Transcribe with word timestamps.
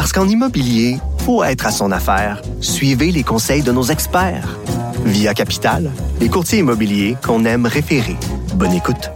Parce 0.00 0.14
qu'en 0.14 0.26
immobilier, 0.26 0.96
faut 1.26 1.44
être 1.44 1.66
à 1.66 1.70
son 1.70 1.92
affaire. 1.92 2.40
Suivez 2.62 3.12
les 3.12 3.22
conseils 3.22 3.60
de 3.60 3.70
nos 3.70 3.82
experts. 3.82 4.56
Via 5.04 5.34
Capital, 5.34 5.92
les 6.20 6.30
courtiers 6.30 6.60
immobiliers 6.60 7.18
qu'on 7.22 7.44
aime 7.44 7.66
référer. 7.66 8.16
Bonne 8.54 8.72
écoute. 8.72 9.10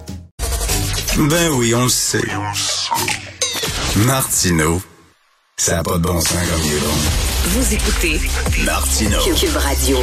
Ben 1.16 1.50
oui, 1.54 1.74
on 1.74 1.84
le 1.84 1.88
sait. 1.88 2.20
Martineau, 3.96 4.82
ça 5.56 5.76
n'a 5.76 5.82
pas 5.82 5.96
de 5.96 6.02
bon 6.02 6.20
sens 6.20 6.32
comme 6.32 6.60
il 6.66 6.74
est 6.74 6.80
bon. 6.80 6.92
Vous 7.46 7.72
écoutez 7.72 8.20
Martineau. 8.66 9.20
Cube 9.40 9.56
Radio. 9.56 9.96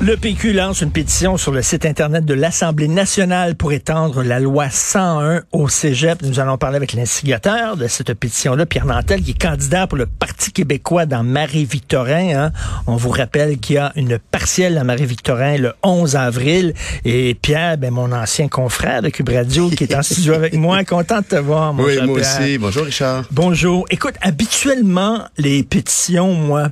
Le 0.00 0.16
PQ 0.16 0.52
lance 0.52 0.82
une 0.82 0.90
pétition 0.90 1.38
sur 1.38 1.50
le 1.52 1.62
site 1.62 1.86
Internet 1.86 2.26
de 2.26 2.34
l'Assemblée 2.34 2.88
nationale 2.88 3.54
pour 3.54 3.72
étendre 3.72 4.22
la 4.22 4.38
loi 4.38 4.68
101 4.68 5.42
au 5.52 5.68
cégep. 5.68 6.20
Nous 6.22 6.40
allons 6.40 6.58
parler 6.58 6.76
avec 6.76 6.92
l'instigateur 6.92 7.76
de 7.78 7.86
cette 7.86 8.12
pétition-là, 8.12 8.66
Pierre 8.66 8.84
Nantel, 8.84 9.22
qui 9.22 9.30
est 9.30 9.40
candidat 9.40 9.86
pour 9.86 9.96
le 9.96 10.04
Parti 10.06 10.52
québécois 10.52 11.06
dans 11.06 11.22
Marie-Victorin. 11.22 12.36
Hein. 12.36 12.52
On 12.86 12.96
vous 12.96 13.08
rappelle 13.10 13.58
qu'il 13.58 13.76
y 13.76 13.78
a 13.78 13.92
une 13.96 14.18
partielle 14.18 14.76
à 14.76 14.84
Marie-Victorin 14.84 15.56
le 15.56 15.72
11 15.82 16.16
avril. 16.16 16.74
Et 17.06 17.34
Pierre, 17.40 17.78
ben, 17.78 17.90
mon 17.92 18.12
ancien 18.12 18.48
confrère 18.48 19.00
de 19.00 19.08
Cube 19.08 19.30
Radio, 19.30 19.70
qui 19.70 19.84
est 19.84 19.94
en 19.94 20.02
studio 20.02 20.34
avec 20.34 20.54
moi, 20.54 20.84
content 20.84 21.20
de 21.20 21.24
te 21.26 21.36
voir, 21.36 21.72
mon 21.72 21.84
Oui, 21.84 21.96
moi 22.04 22.16
Pierre. 22.20 22.40
aussi. 22.40 22.58
Bonjour, 22.58 22.84
Richard. 22.84 23.24
Bonjour. 23.30 23.86
Écoute, 23.90 24.14
habituellement, 24.20 25.22
les 25.38 25.62
pétitions, 25.62 26.34
moi, 26.34 26.68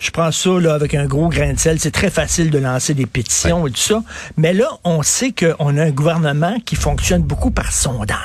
je 0.00 0.10
prends 0.10 0.32
ça 0.32 0.58
là, 0.58 0.74
avec 0.74 0.94
un 0.94 1.04
gros 1.04 1.28
grain 1.28 1.52
de 1.52 1.58
sel. 1.58 1.78
C'est 1.78 1.90
très 1.90 2.10
facile 2.10 2.50
de 2.50 2.58
lancer 2.58 2.94
des 2.94 3.06
pétitions 3.06 3.66
et 3.66 3.70
tout 3.70 3.76
ça. 3.76 4.02
Mais 4.38 4.54
là, 4.54 4.68
on 4.82 5.02
sait 5.02 5.32
qu'on 5.32 5.76
a 5.76 5.82
un 5.82 5.90
gouvernement 5.90 6.58
qui 6.64 6.74
fonctionne 6.74 7.22
beaucoup 7.22 7.50
par 7.50 7.70
sondage. 7.70 8.16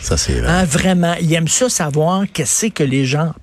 Ça, 0.00 0.16
c'est 0.16 0.40
vrai. 0.40 0.50
Hein, 0.50 0.64
vraiment, 0.64 1.14
il 1.20 1.32
aime 1.34 1.46
ça 1.46 1.68
savoir 1.68 2.24
qu'est-ce 2.32 2.66
que 2.66 2.82
les 2.82 3.04
gens 3.04 3.34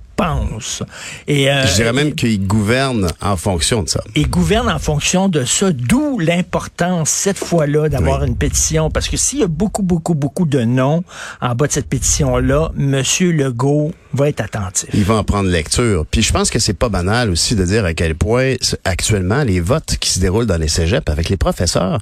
Et, 1.28 1.50
euh, 1.52 1.66
Je 1.68 1.76
dirais 1.76 1.94
même 1.94 2.14
qu'il 2.16 2.46
gouverne 2.48 3.08
en 3.22 3.38
fonction 3.38 3.84
de 3.84 3.90
ça. 3.90 4.02
et 4.16 4.24
gouverne 4.26 4.70
en 4.70 4.80
fonction 4.80 5.30
de 5.30 5.44
ça, 5.46 5.72
d'où 5.72 6.20
l'importance 6.20 7.10
cette 7.10 7.38
fois-là 7.38 7.90
d'avoir 7.90 8.22
Oui. 8.22 8.28
une 8.28 8.36
pétition. 8.38 8.90
Parce 8.90 9.08
que 9.10 9.18
s'il 9.18 9.40
y 9.40 9.44
a 9.44 9.48
beaucoup, 9.48 9.84
beaucoup, 9.84 10.14
beaucoup 10.16 10.46
de 10.46 10.62
noms 10.64 11.04
en 11.42 11.56
bas 11.56 11.68
de 11.68 11.72
cette 11.72 11.88
pétition-là, 11.88 12.72
Monsieur 12.76 13.32
Legault 13.32 13.92
va 14.14 14.30
être 14.30 14.42
attentif. 14.42 14.90
Il 14.94 15.04
va 15.04 15.16
en 15.16 15.24
prendre 15.24 15.50
lecture. 15.50 16.06
Puis 16.10 16.22
je 16.24 16.32
pense 16.34 16.50
que 16.50 16.60
c'est 16.60 16.74
pas 16.74 16.90
banal 16.90 17.30
aussi 17.30 17.56
de 17.56 17.64
dire 17.66 17.86
à 17.86 17.94
quel 17.94 18.16
point 18.16 18.54
actuellement 18.86 19.44
les 19.44 19.60
votes 19.60 19.98
qui 20.00 20.10
se 20.10 20.20
déroulent 20.20 20.46
dans 20.46 20.58
les 20.58 20.68
cégeps 20.70 21.10
avec 21.12 21.30
les 21.30 21.38
professeurs, 21.38 22.00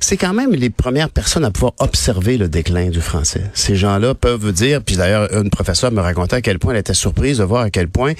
c'est 0.00 0.16
quand 0.16 0.32
même 0.34 0.52
les 0.52 0.70
premières 0.70 1.10
personnes 1.10 1.44
à 1.44 1.50
pouvoir 1.50 1.72
observer 1.78 2.38
le 2.38 2.48
déclin 2.48 2.88
du 2.88 3.00
français. 3.00 3.42
Ces 3.54 3.76
gens-là 3.76 4.14
peuvent 4.14 4.52
dire, 4.52 4.82
puis 4.82 4.96
d'ailleurs 4.96 5.32
une 5.32 5.50
professeure 5.50 5.92
me 5.92 6.00
racontait 6.00 6.36
à 6.36 6.40
quel 6.40 6.58
point 6.58 6.72
elle 6.72 6.80
était 6.80 6.94
surprise 6.94 7.40
de 7.44 7.48
voir 7.48 7.62
à 7.62 7.70
quel 7.70 7.88
point 7.88 8.12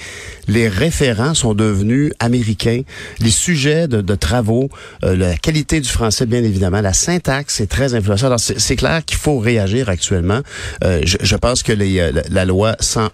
les 0.47 0.67
référents 0.67 1.33
sont 1.33 1.53
devenus 1.53 2.11
américains, 2.19 2.81
les 3.19 3.31
sujets 3.31 3.87
de, 3.87 4.01
de 4.01 4.15
travaux, 4.15 4.69
euh, 5.03 5.15
la 5.15 5.35
qualité 5.35 5.79
du 5.81 5.89
français 5.89 6.25
bien 6.25 6.43
évidemment, 6.43 6.81
la 6.81 6.93
syntaxe 6.93 7.59
est 7.59 7.67
très 7.67 7.95
influencée. 7.95 8.25
Alors 8.25 8.39
c'est 8.39 8.75
clair 8.75 9.03
qu'il 9.05 9.17
faut 9.17 9.39
réagir 9.39 9.89
actuellement. 9.89 10.41
Euh, 10.83 11.01
je, 11.03 11.17
je 11.21 11.35
pense 11.35 11.63
que 11.63 11.71
les, 11.73 11.99
euh, 11.99 12.11
la, 12.11 12.21
la 12.29 12.45
loi 12.45 12.75
101 12.79 13.09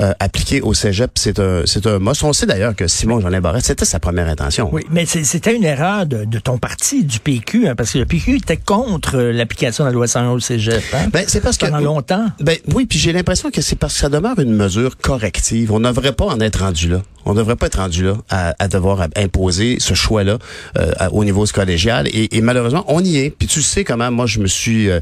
euh, 0.00 0.12
appliquée 0.20 0.60
au 0.62 0.72
cégep, 0.74 1.10
c'est 1.16 1.38
un 1.38 1.62
c'est 1.66 1.86
un 1.86 1.98
must. 1.98 2.22
On 2.24 2.32
sait 2.32 2.46
d'ailleurs 2.46 2.74
que 2.74 2.86
Simon 2.88 3.20
Jeanin 3.20 3.40
Barrette, 3.40 3.64
c'était 3.64 3.84
sa 3.84 4.00
première 4.00 4.28
intention. 4.28 4.68
Oui, 4.72 4.82
mais 4.90 5.04
c'était 5.06 5.54
une 5.54 5.64
erreur 5.64 6.06
de, 6.06 6.24
de 6.24 6.38
ton 6.38 6.56
parti, 6.58 7.04
du 7.04 7.18
PQ, 7.18 7.68
hein, 7.68 7.74
parce 7.76 7.92
que 7.92 7.98
le 7.98 8.06
PQ 8.06 8.36
était 8.36 8.56
contre 8.56 9.16
euh, 9.18 9.32
l'application 9.32 9.84
de 9.84 9.88
la 9.90 9.94
loi 9.94 10.06
101 10.06 10.30
au 10.30 10.40
cégep. 10.40 10.82
Hein, 10.94 11.08
Ben, 11.12 11.24
c'est 11.28 11.40
parce 11.40 11.56
que 11.58 11.66
pendant 11.66 11.80
longtemps. 11.80 12.26
Ben 12.40 12.56
oui, 12.74 12.86
puis 12.86 12.98
j'ai 12.98 13.12
l'impression 13.12 13.50
que 13.50 13.60
c'est 13.60 13.76
parce 13.76 13.94
que 13.94 14.00
ça 14.00 14.08
demeure 14.08 14.38
une 14.38 14.54
mesure 14.54 14.96
On 15.70 15.80
ne 15.80 15.88
devrait 15.88 16.12
pas 16.12 16.26
en 16.26 16.40
être 16.40 16.60
rendu 16.60 16.88
là. 16.88 17.02
On 17.24 17.32
ne 17.34 17.38
devrait 17.38 17.56
pas 17.56 17.66
être 17.66 17.78
rendu 17.78 18.04
là 18.04 18.16
à, 18.30 18.54
à 18.58 18.68
devoir 18.68 19.06
imposer 19.16 19.76
ce 19.78 19.94
choix-là 19.94 20.38
euh, 20.78 20.92
au 21.12 21.24
niveau 21.24 21.44
collégial. 21.46 22.08
Et, 22.08 22.36
et 22.36 22.40
malheureusement, 22.40 22.84
on 22.88 23.02
y 23.02 23.18
est. 23.18 23.30
Puis 23.30 23.46
tu 23.48 23.62
sais 23.62 23.84
comment 23.84 24.10
moi 24.10 24.26
je 24.26 24.40
me 24.40 24.46
suis 24.46 24.90
euh, 24.90 25.00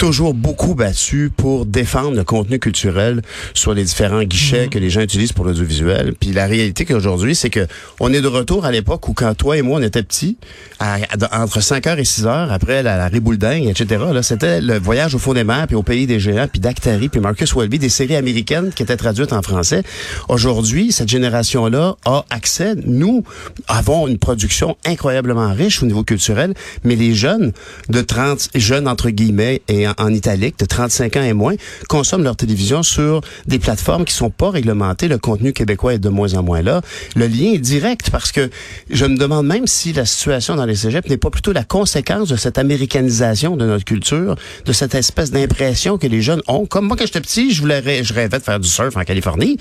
toujours 0.00 0.32
beaucoup 0.32 0.74
battu 0.74 1.30
pour 1.36 1.66
défendre 1.66 2.16
le 2.16 2.24
contenu 2.24 2.58
culturel 2.58 3.20
sur 3.52 3.74
les 3.74 3.84
différents 3.84 4.22
guichets 4.22 4.68
que 4.68 4.78
les 4.78 4.88
gens 4.88 5.02
utilisent 5.02 5.32
pour 5.34 5.44
l'audiovisuel. 5.44 6.14
Puis 6.18 6.32
la 6.32 6.46
réalité 6.46 6.86
qu'aujourd'hui, 6.86 7.34
c'est 7.34 7.50
que 7.50 7.66
on 8.00 8.10
est 8.10 8.22
de 8.22 8.26
retour 8.26 8.64
à 8.64 8.72
l'époque 8.72 9.06
où 9.10 9.12
quand 9.12 9.34
toi 9.34 9.58
et 9.58 9.62
moi 9.62 9.78
on 9.78 9.82
était 9.82 10.02
petits, 10.02 10.38
à- 10.78 10.94
à- 11.20 11.42
entre 11.42 11.60
5 11.60 11.86
heures 11.86 11.98
et 11.98 12.06
6 12.06 12.24
heures 12.26 12.50
après 12.50 12.82
la, 12.82 12.96
la 12.96 13.08
ribouledingue, 13.08 13.66
etc. 13.66 14.02
Là, 14.14 14.22
c'était 14.22 14.62
le 14.62 14.78
voyage 14.78 15.14
au 15.14 15.18
fond 15.18 15.34
des 15.34 15.44
mers, 15.44 15.66
puis 15.66 15.76
au 15.76 15.82
pays 15.82 16.06
des 16.06 16.18
géants, 16.18 16.48
puis 16.50 16.60
Dactari, 16.60 17.10
puis 17.10 17.20
Marcus 17.20 17.54
Welby, 17.54 17.78
des 17.78 17.90
séries 17.90 18.16
américaines 18.16 18.72
qui 18.74 18.82
étaient 18.82 18.96
traduites 18.96 19.34
en 19.34 19.42
français. 19.42 19.82
Aujourd'hui, 20.30 20.92
cette 20.92 21.10
génération-là 21.10 21.96
a 22.06 22.24
accès. 22.30 22.74
Nous 22.86 23.22
avons 23.68 24.08
une 24.08 24.16
production 24.16 24.78
incroyablement 24.86 25.52
riche 25.52 25.82
au 25.82 25.86
niveau 25.86 26.04
culturel, 26.04 26.54
mais 26.84 26.96
les 26.96 27.12
jeunes 27.12 27.52
de 27.90 28.00
30 28.00 28.48
jeunes 28.54 28.88
entre 28.88 29.10
guillemets 29.10 29.60
et 29.68 29.89
en, 29.98 30.12
italique 30.12 30.58
de 30.58 30.64
35 30.64 31.16
ans 31.16 31.22
et 31.22 31.32
moins 31.32 31.54
consomment 31.88 32.24
leur 32.24 32.36
télévision 32.36 32.82
sur 32.82 33.20
des 33.46 33.58
plateformes 33.58 34.04
qui 34.04 34.14
sont 34.14 34.30
pas 34.30 34.50
réglementées. 34.50 35.08
Le 35.08 35.18
contenu 35.18 35.52
québécois 35.52 35.94
est 35.94 35.98
de 35.98 36.08
moins 36.08 36.34
en 36.34 36.42
moins 36.42 36.62
là. 36.62 36.80
Le 37.16 37.26
lien 37.26 37.52
est 37.52 37.58
direct 37.58 38.10
parce 38.10 38.32
que 38.32 38.50
je 38.90 39.04
me 39.06 39.16
demande 39.16 39.46
même 39.46 39.66
si 39.66 39.92
la 39.92 40.04
situation 40.04 40.56
dans 40.56 40.66
les 40.66 40.76
cégeps 40.76 41.08
n'est 41.08 41.16
pas 41.16 41.30
plutôt 41.30 41.52
la 41.52 41.64
conséquence 41.64 42.28
de 42.28 42.36
cette 42.36 42.58
américanisation 42.58 43.56
de 43.56 43.66
notre 43.66 43.84
culture, 43.84 44.36
de 44.64 44.72
cette 44.72 44.94
espèce 44.94 45.30
d'impression 45.30 45.98
que 45.98 46.06
les 46.06 46.22
jeunes 46.22 46.42
ont. 46.48 46.66
Comme 46.66 46.86
moi, 46.86 46.96
quand 46.96 47.06
j'étais 47.06 47.20
petit, 47.20 47.52
je 47.52 47.60
voulais, 47.60 48.04
je 48.04 48.14
rêvais 48.14 48.38
de 48.38 48.42
faire 48.42 48.60
du 48.60 48.68
surf 48.68 48.96
en 48.96 49.02
Californie. 49.02 49.58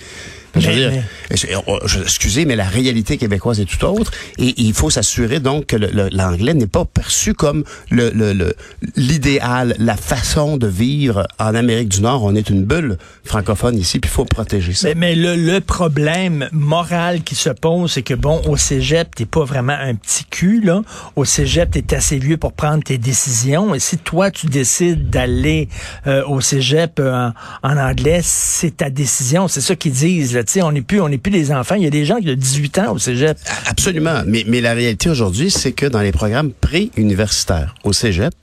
Je 0.55 0.69
veux 0.69 0.75
Mais- 0.75 0.91
dire, 0.91 1.03
je- 1.31 1.47
oh, 1.67 1.79
je- 1.85 1.99
excusez, 2.01 2.45
mais 2.45 2.55
la 2.55 2.65
réalité 2.67 3.17
québécoise 3.17 3.59
est 3.59 3.65
tout 3.65 3.83
autre. 3.85 4.11
Et 4.37 4.53
il 4.57 4.73
faut 4.73 4.89
s'assurer 4.89 5.39
donc 5.39 5.67
que 5.67 5.75
l'anglais 5.75 6.53
n'est 6.53 6.67
pas 6.67 6.85
perçu 6.85 7.33
comme 7.33 7.63
le- 7.91 8.53
l'idéal, 8.95 9.75
la 9.79 9.95
façon 9.95 10.57
de 10.57 10.67
vivre 10.67 11.27
en 11.39 11.55
Amérique 11.55 11.89
du 11.89 12.01
Nord. 12.01 12.23
On 12.23 12.35
est 12.35 12.49
une 12.49 12.63
bulle 12.65 12.97
francophone 13.23 13.77
ici, 13.77 13.99
puis 13.99 14.09
il 14.09 14.13
faut 14.13 14.25
protéger 14.25 14.73
ça. 14.73 14.89
Mais, 14.89 14.95
mais 14.95 15.15
le, 15.15 15.35
le 15.35 15.61
problème 15.61 16.49
moral 16.51 17.21
qui 17.23 17.35
se 17.35 17.49
pose, 17.49 17.91
c'est 17.93 18.01
que 18.01 18.13
bon, 18.13 18.41
au 18.47 18.57
cégep, 18.57 19.13
t'es 19.15 19.25
pas 19.25 19.43
vraiment 19.43 19.77
un 19.79 19.95
petit 19.95 20.25
cul, 20.25 20.61
là. 20.61 20.81
Au 21.15 21.25
cégep, 21.25 21.71
t'es 21.71 21.93
assez 21.95 22.17
vieux 22.17 22.37
pour 22.37 22.53
prendre 22.53 22.83
tes 22.83 22.97
décisions. 22.97 23.73
Et 23.75 23.79
si 23.79 23.97
toi, 23.97 24.31
tu 24.31 24.47
décides 24.47 25.09
d'aller 25.09 25.69
euh, 26.07 26.23
au 26.25 26.41
cégep 26.41 26.99
euh, 26.99 27.29
en, 27.63 27.69
en 27.71 27.77
anglais, 27.77 28.21
c'est 28.23 28.77
ta 28.77 28.89
décision. 28.89 29.47
C'est 29.47 29.61
ça 29.61 29.75
qu'ils 29.75 29.91
disent, 29.93 30.38
on 30.61 30.71
n'est 30.71 30.81
plus, 30.81 31.01
on 31.01 31.09
des 31.31 31.51
enfants. 31.51 31.75
Il 31.75 31.83
y 31.83 31.87
a 31.87 31.89
des 31.91 32.05
gens 32.05 32.17
qui 32.19 32.29
ont 32.29 32.35
18 32.35 32.77
ans 32.79 32.93
au 32.93 32.97
cégep. 32.99 33.37
Absolument. 33.67 34.21
Mais, 34.25 34.43
mais 34.47 34.61
la 34.61 34.73
réalité 34.73 35.09
aujourd'hui, 35.09 35.51
c'est 35.51 35.71
que 35.71 35.85
dans 35.85 36.01
les 36.01 36.11
programmes 36.11 36.51
pré-universitaires 36.51 37.75
au 37.83 37.93
cégep, 37.93 38.33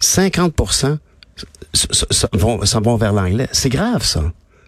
50 0.00 0.54
s- 1.74 1.86
s- 1.90 2.04
s- 2.10 2.26
vont, 2.32 2.64
s'en 2.64 2.80
vont 2.80 2.96
vers 2.96 3.12
l'anglais. 3.12 3.48
C'est 3.52 3.68
grave, 3.70 4.04
ça. 4.04 4.22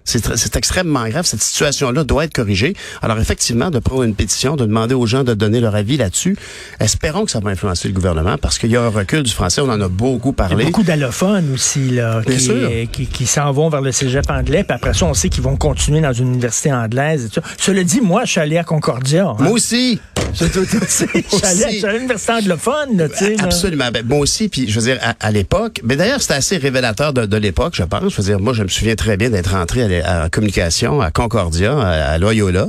C'est 0.08 0.24
tr- 0.24 0.36
c'est 0.36 0.56
extrêmement 0.56 1.06
grave. 1.08 1.26
Cette 1.26 1.42
situation-là 1.42 2.02
doit 2.04 2.24
être 2.24 2.32
corrigée. 2.32 2.74
Alors, 3.02 3.18
effectivement, 3.18 3.70
de 3.70 3.78
prendre 3.78 4.02
une 4.04 4.14
pétition, 4.14 4.56
de 4.56 4.64
demander 4.64 4.94
aux 4.94 5.06
gens 5.06 5.22
de 5.24 5.34
donner 5.34 5.60
leur 5.60 5.74
avis 5.74 5.96
là-dessus, 5.96 6.36
espérons 6.80 7.24
que 7.24 7.30
ça 7.30 7.40
va 7.40 7.50
influencer 7.50 7.88
le 7.88 7.94
gouvernement 7.94 8.36
parce 8.38 8.58
qu'il 8.58 8.70
y 8.70 8.76
a 8.76 8.82
un 8.82 8.88
recul 8.88 9.22
du 9.22 9.30
français. 9.32 9.60
On 9.60 9.68
en 9.70 9.80
a 9.80 9.88
beaucoup 9.88 10.34
Il 10.36 10.40
y 10.40 10.44
a 10.44 10.48
parlé. 10.48 10.64
beaucoup 10.64 10.82
d'allophones 10.82 11.52
aussi, 11.52 11.90
là, 11.90 12.20
Bien 12.26 12.36
qui, 12.36 12.42
sûr. 12.42 12.54
euh, 12.54 12.86
qui, 12.90 13.06
qui 13.06 13.26
s'en 13.26 13.52
vont 13.52 13.68
vers 13.68 13.80
le 13.82 13.92
cégep 13.92 14.30
anglais. 14.30 14.64
Puis 14.64 14.74
après 14.74 14.94
ça, 14.94 15.04
on 15.06 15.14
sait 15.14 15.28
qu'ils 15.28 15.42
vont 15.42 15.56
continuer 15.56 16.00
dans 16.00 16.12
une 16.12 16.28
université 16.28 16.72
anglaise. 16.72 17.26
Et 17.26 17.28
tout. 17.28 17.40
ça. 17.42 17.48
Cela 17.58 17.84
dit, 17.84 18.00
moi, 18.00 18.24
je 18.24 18.30
suis 18.32 18.40
allé 18.40 18.56
à 18.58 18.64
Concordia. 18.64 19.26
hein. 19.26 19.36
Moi 19.38 19.52
aussi. 19.52 20.00
Je 20.34 20.44
suis 20.44 21.44
allé- 21.44 21.84
à 21.84 21.92
l'université 21.92 22.32
anglophone, 22.32 22.96
là, 22.96 23.08
tu 23.08 23.16
sais. 23.16 23.36
Absolument. 23.40 23.90
Ben, 23.92 24.04
moi 24.06 24.18
aussi, 24.18 24.48
puis 24.48 24.68
je 24.68 24.78
veux 24.78 24.84
dire, 24.86 24.98
à, 25.02 25.14
à 25.20 25.30
l'époque, 25.30 25.80
mais 25.84 25.96
d'ailleurs, 25.96 26.20
c'était 26.20 26.34
assez 26.34 26.56
révélateur 26.58 27.12
de, 27.12 27.24
de 27.26 27.36
l'époque, 27.36 27.74
je 27.76 27.82
pense. 27.82 28.12
Je 28.12 28.16
veux 28.16 28.22
dire, 28.24 28.38
moi, 28.40 28.52
je 28.52 28.62
me 28.62 28.68
souviens 28.68 28.94
très 28.94 29.16
bien 29.16 29.30
d'être 29.30 29.52
rentré 29.52 29.82
à, 29.82 29.97
en 30.04 30.28
communication 30.28 31.00
à 31.00 31.10
Concordia, 31.10 31.78
à, 31.78 32.18
Loyola, 32.18 32.66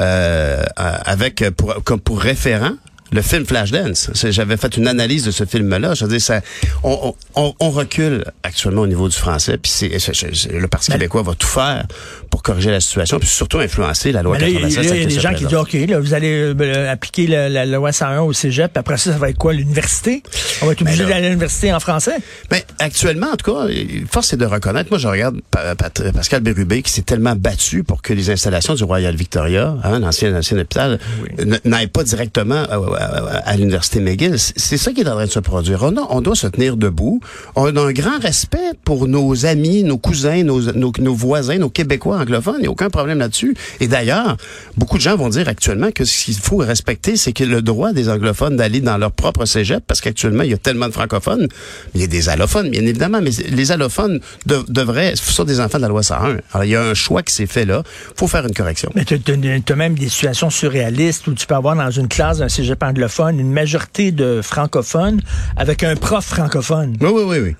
euh, 0.00 0.62
avec, 0.76 1.44
pour, 1.56 1.82
comme 1.84 2.00
pour 2.00 2.20
référent, 2.20 2.72
le 3.12 3.22
film 3.22 3.44
Flashdance. 3.46 4.10
J'avais 4.30 4.56
fait 4.56 4.76
une 4.76 4.88
analyse 4.88 5.24
de 5.24 5.30
ce 5.30 5.44
film-là. 5.44 5.94
Je 5.94 6.04
veux 6.04 6.10
dire, 6.10 6.20
ça, 6.20 6.40
on, 6.82 7.14
on, 7.34 7.54
on 7.60 7.70
recule 7.70 8.24
actuellement 8.42 8.82
au 8.82 8.86
niveau 8.86 9.08
du 9.08 9.16
français, 9.16 9.58
puis 9.58 9.70
c'est, 9.70 9.88
le 10.52 10.66
Parti 10.68 10.90
québécois 10.90 11.22
va 11.22 11.34
tout 11.34 11.46
faire 11.46 11.84
pour 12.30 12.42
corriger 12.42 12.70
la 12.70 12.80
situation, 12.80 13.18
puis 13.18 13.28
surtout 13.28 13.58
influencer 13.58 14.10
la 14.12 14.22
loi 14.22 14.38
là, 14.38 14.48
il 14.48 14.54
y 14.54 14.56
a- 14.56 14.60
96. 14.60 14.84
il 14.84 14.84
y 14.84 14.88
a 14.88 14.94
avec 14.94 15.08
des 15.08 15.20
gens 15.20 15.34
qui 15.34 15.44
disent. 15.44 15.54
OK, 15.54 15.72
là, 15.88 16.00
vous 16.00 16.14
allez 16.14 16.32
euh, 16.32 16.54
ben, 16.54 16.86
appliquer 16.86 17.26
la, 17.26 17.48
la 17.48 17.66
loi 17.66 17.92
101 17.92 18.20
au 18.22 18.32
cégep, 18.32 18.72
puis 18.72 18.80
après 18.80 18.96
ça, 18.96 19.12
ça 19.12 19.18
va 19.18 19.28
être 19.28 19.36
quoi, 19.38 19.52
l'université? 19.52 20.22
On 20.62 20.66
va 20.66 20.72
être 20.72 20.82
obligé 20.82 21.02
Ben 21.04 21.10
d'aller 21.10 21.26
à 21.26 21.28
l'université 21.28 21.72
en 21.72 21.80
français? 21.80 22.16
Mais 22.50 22.64
actuellement, 22.78 23.28
en 23.32 23.36
tout 23.36 23.52
cas, 23.52 23.66
force 24.10 24.32
est 24.32 24.36
de 24.36 24.46
reconnaître. 24.46 24.90
Moi, 24.90 24.98
je 24.98 25.08
regarde 25.08 25.40
Pascal 26.14 26.40
Bérubé 26.42 26.82
qui 26.82 26.90
s'est 26.92 27.02
tellement 27.02 27.36
battu 27.36 27.84
pour 27.84 28.00
que 28.02 28.12
les 28.14 28.30
installations 28.30 28.74
du 28.74 28.84
Royal 28.84 29.14
Victoria, 29.14 29.76
hein, 29.84 29.98
l'ancien 29.98 30.34
ancien 30.34 30.58
hôpital, 30.58 30.98
n'aillent 31.64 31.86
pas 31.88 32.04
directement 32.04 32.62
à, 32.64 32.74
à- 32.76 33.01
à 33.44 33.56
l'université 33.56 34.00
McGill. 34.00 34.38
C'est- 34.38 34.76
ça 34.76 34.92
qui 34.92 35.02
est 35.02 35.08
en 35.08 35.12
train 35.14 35.26
de 35.26 35.30
se 35.30 35.38
produire. 35.38 35.82
On, 35.84 35.94
on 36.10 36.20
doit 36.20 36.34
se 36.34 36.46
tenir 36.48 36.76
debout. 36.76 37.20
On 37.54 37.74
a 37.76 37.80
un 37.80 37.92
grand 37.92 38.18
respect 38.20 38.58
pour 38.84 39.06
nos 39.06 39.46
amis, 39.46 39.84
nos 39.84 39.98
cousins, 39.98 40.42
nos, 40.42 40.60
nos, 40.72 41.14
voisins, 41.14 41.58
nos 41.58 41.70
Québécois 41.70 42.18
anglophones. 42.18 42.56
Il 42.58 42.62
n'y 42.62 42.66
a 42.66 42.70
aucun 42.70 42.90
problème 42.90 43.18
là-dessus. 43.18 43.54
Et 43.80 43.86
d'ailleurs, 43.88 44.36
beaucoup 44.76 44.96
de 44.96 45.02
gens 45.02 45.16
vont 45.16 45.28
dire 45.28 45.48
actuellement 45.48 45.90
que 45.92 46.04
ce 46.04 46.24
qu'il 46.24 46.34
faut 46.34 46.56
respecter, 46.56 47.16
c'est 47.16 47.32
que 47.32 47.44
le 47.44 47.62
droit 47.62 47.92
des 47.92 48.08
anglophones 48.08 48.56
d'aller 48.56 48.80
dans 48.80 48.98
leur 48.98 49.12
propre 49.12 49.44
cégep, 49.44 49.82
parce 49.86 50.00
qu'actuellement, 50.00 50.42
il 50.42 50.50
y 50.50 50.54
a 50.54 50.58
tellement 50.58 50.86
de 50.88 50.92
francophones. 50.92 51.46
Il 51.94 52.00
y 52.00 52.04
a 52.04 52.06
des 52.08 52.28
allophones, 52.28 52.70
bien 52.70 52.82
évidemment, 52.82 53.20
mais 53.22 53.30
les 53.50 53.72
allophones 53.72 54.20
de- 54.46 54.64
devraient, 54.68 55.14
ce 55.16 55.32
sont 55.32 55.44
des 55.44 55.60
enfants 55.60 55.78
de 55.78 55.82
la 55.82 55.88
loi 55.88 56.02
101. 56.02 56.38
Alors, 56.52 56.64
il 56.64 56.70
y 56.70 56.76
a 56.76 56.82
un 56.82 56.94
choix 56.94 57.22
qui 57.22 57.34
s'est 57.34 57.46
fait 57.46 57.64
là. 57.64 57.82
faut 58.16 58.26
faire 58.26 58.44
une 58.46 58.54
correction. 58.54 58.90
Mais 58.94 59.04
tu 59.04 59.14
as, 59.14 59.76
même 59.76 59.94
des 59.94 60.08
situations 60.08 60.50
surréalistes 60.50 61.26
où 61.26 61.34
tu 61.34 61.46
peux 61.46 61.54
avoir 61.54 61.76
dans 61.76 61.90
une 61.90 62.08
classe 62.08 62.38
d'un 62.38 62.48
cégep 62.48 62.82
une 63.38 63.52
majorité 63.52 64.12
de 64.12 64.40
francophones 64.42 65.20
avec 65.56 65.82
un 65.82 65.96
prof 65.96 66.24
francophone. 66.24 66.96
Oui, 67.00 67.10
oui, 67.12 67.22
oui, 67.26 67.38
oui. 67.38 67.56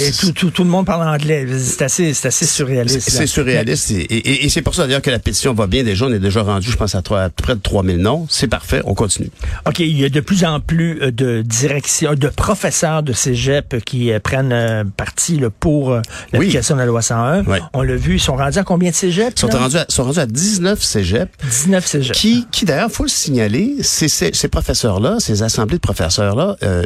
Et 0.00 0.12
tout, 0.12 0.30
tout, 0.32 0.50
tout 0.50 0.62
le 0.62 0.70
monde 0.70 0.86
parle 0.86 1.08
anglais. 1.08 1.44
C'est 1.58 1.82
assez, 1.82 2.14
c'est 2.14 2.28
assez 2.28 2.46
surréaliste. 2.46 3.00
C'est 3.10 3.26
surréaliste 3.26 3.90
et, 3.90 4.02
et- 4.02 4.44
et 4.44 4.48
c'est 4.48 4.62
pour 4.62 4.74
ça 4.76 4.86
d'ailleurs 4.86 5.02
que 5.02 5.10
la 5.10 5.18
pétition 5.18 5.54
va 5.54 5.66
bien 5.66 5.82
déjà. 5.82 6.06
On 6.06 6.12
est 6.12 6.20
déjà 6.20 6.42
rendu, 6.42 6.70
je 6.70 6.76
pense, 6.76 6.94
à, 6.94 7.02
près 7.02 7.54
de 7.56 7.60
3000 7.60 7.96
noms. 7.98 8.26
C'est 8.30 8.46
parfait, 8.46 8.80
on 8.84 8.94
continue. 8.94 9.28
OK, 9.66 9.80
il 9.80 9.98
y 10.00 10.04
a 10.04 10.08
de 10.08 10.20
plus 10.20 10.44
en 10.44 10.60
plus 10.60 11.00
euh, 11.02 11.10
de 11.10 11.42
directions, 11.42 12.14
de 12.14 12.28
professeurs 12.28 13.02
de 13.02 13.12
cégep 13.12 13.82
qui 13.84 14.12
euh, 14.12 14.20
prennent 14.20 14.52
euh, 14.52 14.84
parti 14.96 15.38
là, 15.38 15.50
pour 15.50 15.98
l'application 16.32 16.76
de 16.76 16.80
la 16.80 16.86
loi 16.86 17.02
101. 17.02 17.44
Ouais. 17.46 17.60
On 17.72 17.82
l'a 17.82 17.96
vu, 17.96 18.14
ils 18.16 18.20
sont 18.20 18.36
rendus 18.36 18.58
à 18.58 18.62
combien 18.64 18.90
de 18.90 18.94
cégeps? 18.94 19.32
Ils 19.36 19.40
sont 19.40 19.48
rendus, 19.48 19.76
à, 19.78 19.86
sont 19.88 20.04
rendus 20.04 20.20
à 20.20 20.26
19 20.26 20.80
cégeps 20.80 21.32
19 21.50 21.84
cégeps. 21.86 22.18
qui, 22.18 22.46
qui 22.52 22.64
d'ailleurs, 22.66 22.90
faut 22.92 23.02
le 23.02 23.08
signaler, 23.08 23.76
ces, 23.82 24.08
ces, 24.08 24.30
ces 24.32 24.48
professeurs-là, 24.48 25.16
ces 25.18 25.42
assemblées 25.42 25.76
de 25.76 25.80
professeurs-là, 25.80 26.56
euh, 26.62 26.84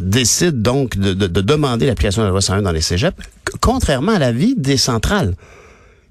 décident 0.00 0.56
donc 0.56 0.96
de, 0.96 1.12
de- 1.14 1.26
de 1.26 1.40
demander 1.40 1.86
l'application 1.86 2.15
de 2.22 2.26
la 2.26 2.30
loi 2.30 2.40
101 2.40 2.62
dans 2.62 2.72
les 2.72 2.80
cégeps, 2.80 3.16
contrairement 3.60 4.12
à 4.12 4.18
l'avis 4.18 4.54
des 4.56 4.76
centrales, 4.76 5.34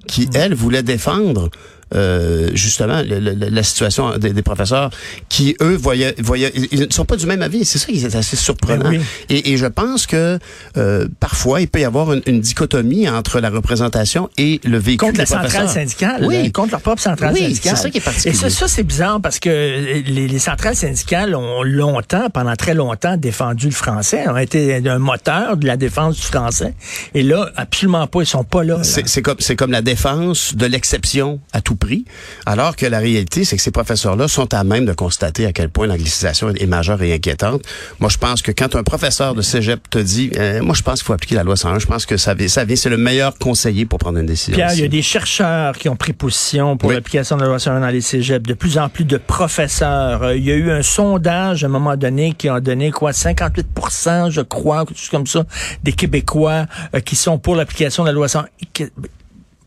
qui, 0.07 0.30
elles, 0.34 0.54
voulaient 0.54 0.84
défendre 0.84 1.50
euh, 1.94 2.50
justement 2.54 3.02
le- 3.02 3.20
le- 3.20 3.36
la 3.50 3.64
situation 3.64 4.18
des, 4.18 4.34
des 4.34 4.42
professeurs 4.42 4.90
qui, 5.30 5.56
eux, 5.62 5.76
voyaient, 5.76 6.16
voyaient, 6.20 6.52
ils- 6.72 6.80
ne 6.82 6.92
sont 6.92 7.06
pas 7.06 7.16
du 7.16 7.26
même 7.28 7.42
avis. 7.42 7.64
C'est 7.66 7.78
ça 7.78 7.86
qui 7.88 8.04
est 8.04 8.16
assez 8.16 8.36
surprenant. 8.36 8.90
Ben 8.90 8.98
oui. 9.00 9.02
et, 9.30 9.52
et 9.54 9.58
je 9.58 9.66
pense 9.68 10.08
que 10.08 10.40
euh, 10.78 11.08
parfois, 11.20 11.62
il 11.62 11.68
peut 11.68 11.80
y 11.82 11.84
avoir 11.86 12.12
une, 12.14 12.22
une 12.26 12.42
dichotomie 12.42 13.08
entre 13.10 13.40
la 13.40 13.50
représentation 13.50 14.30
et 14.38 14.60
le 14.64 14.78
véhicule 14.78 15.08
Contre 15.10 15.20
la 15.20 15.26
professeurs. 15.26 15.52
centrale 15.52 15.70
syndicale, 15.70 16.24
Oui. 16.26 16.44
là, 16.44 16.50
contre 16.50 16.72
leur 16.72 16.82
propre 16.82 17.02
centrale 17.02 17.34
Oui, 17.34 17.42
syndicale. 17.42 17.76
c'est 17.78 17.84
ça 17.84 17.90
qui 17.90 17.98
est 17.98 18.02
particulier. 18.02 18.36
Et 18.36 18.38
ça, 18.40 18.50
ça 18.50 18.68
c'est 18.68 18.84
bizarre 18.84 19.20
parce 19.22 19.40
que 19.40 19.50
euh, 19.50 20.02
les, 20.06 20.28
les 20.28 20.40
centrales 20.40 20.76
syndicales 20.76 21.36
ont 21.36 21.64
longtemps, 21.64 22.30
pendant 22.34 22.56
très 22.56 22.74
longtemps, 22.74 23.18
défendu 23.18 23.68
le 23.68 23.72
français, 23.74 24.28
ont 24.28 24.38
été 24.38 24.76
un 24.88 25.00
moteur 25.00 25.58
de 25.58 25.68
la 25.68 25.78
défense 25.78 26.16
du 26.16 26.22
français. 26.24 26.74
Et 27.14 27.24
là, 27.24 27.50
absolument 27.56 28.08
pas, 28.08 28.22
ils 28.22 28.26
sont 28.26 28.44
pas 28.44 28.64
là. 28.64 28.78
là. 28.78 28.84
C'est 28.84 29.08
c'est 29.08 29.22
comme, 29.22 29.38
c'est 29.40 29.56
comme 29.56 29.72
la 29.72 29.82
défense 29.82 30.56
de 30.56 30.66
l'exception 30.66 31.40
à 31.54 31.62
tout 31.62 31.75
prix, 31.75 32.06
alors 32.45 32.75
que 32.75 32.86
la 32.86 33.00
réalité, 33.00 33.44
c'est 33.45 33.56
que 33.56 33.62
ces 33.62 33.72
professeurs-là 33.72 34.27
sont 34.27 34.54
à 34.54 34.63
même 34.63 34.86
de 34.86 34.94
constater 34.94 35.45
à 35.45 35.51
quel 35.54 35.69
point 35.69 35.88
l'anglicisation 35.88 36.50
est 36.50 36.66
majeure 36.66 37.01
et 37.01 37.13
inquiétante. 37.13 37.62
Moi, 38.00 38.10
je 38.10 38.18
pense 38.18 38.42
que 38.42 38.51
quand 38.51 38.75
un 38.75 38.83
professeur 38.83 39.33
de 39.36 39.42
cégep 39.42 39.89
te 39.89 40.00
dit, 40.00 40.31
euh, 40.38 40.62
moi, 40.62 40.75
je 40.75 40.81
pense 40.81 41.00
qu'il 41.00 41.06
faut 41.07 41.13
appliquer 41.13 41.36
la 41.36 41.44
loi 41.44 41.56
101, 41.56 41.80
je 41.80 41.86
pense 41.88 42.06
que 42.06 42.18
ça, 42.18 42.33
vient- 42.33 42.48
ça 42.48 42.66
vient, 42.66 42.75
c'est 42.75 42.89
le 42.89 42.98
meilleur 42.98 43.38
conseiller 43.38 43.86
pour 43.86 44.00
prendre 44.00 44.18
une 44.19 44.25
décision. 44.25 44.56
Pierre, 44.56 44.74
il 44.74 44.81
y 44.81 44.83
a 44.83 44.88
des 44.88 45.01
chercheurs 45.01 45.77
qui 45.77 45.89
ont 45.89 45.95
pris 45.95 46.13
position 46.13 46.77
pour 46.77 46.89
Oui. 46.89 46.95
l'application 46.95 47.36
de 47.38 47.42
la 47.42 47.48
loi 47.48 47.60
101 47.60 47.80
dans 47.80 47.88
les 47.89 48.01
cégeps, 48.01 48.48
de 48.48 48.54
plus 48.54 48.77
en 48.77 48.89
plus 48.89 49.06
de 49.06 49.18
professeurs. 49.18 50.24
Euh, 50.24 50.36
Il 50.36 50.44
y 50.44 50.51
a 50.51 50.56
eu 50.56 50.72
un 50.72 50.81
sondage 50.83 51.63
à 51.63 51.68
un 51.68 51.69
moment 51.69 51.95
donné 51.98 52.33
qui 52.33 52.50
a 52.50 52.60
donné 52.60 52.92
quoi 52.92 53.12
58% 53.12 54.30
je 54.31 54.42
crois, 54.42 54.86
quelque 54.86 54.98
chose 55.00 55.10
comme 55.10 55.27
ça, 55.27 55.45
des 55.83 55.94
Québécois 55.94 56.66
euh, 56.95 57.00
qui 57.00 57.16
sont 57.16 57.38
pour 57.38 57.56
l'application 57.56 58.04
de 58.04 58.10
la 58.10 58.13
loi 58.13 58.27
101. 58.27 58.45